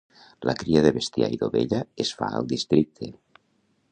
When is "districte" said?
2.55-3.13